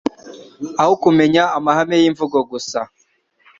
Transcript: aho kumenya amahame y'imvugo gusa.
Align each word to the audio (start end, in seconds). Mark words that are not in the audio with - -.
aho 0.81 0.93
kumenya 1.03 1.43
amahame 1.57 1.95
y'imvugo 2.01 2.37
gusa. 2.51 2.79